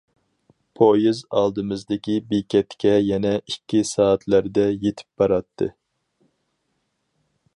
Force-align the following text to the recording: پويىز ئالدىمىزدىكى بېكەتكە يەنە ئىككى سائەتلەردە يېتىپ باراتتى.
پويىز 0.77 1.19
ئالدىمىزدىكى 1.41 2.15
بېكەتكە 2.31 2.95
يەنە 3.09 3.35
ئىككى 3.41 3.83
سائەتلەردە 3.91 4.67
يېتىپ 4.87 5.23
باراتتى. 5.23 5.71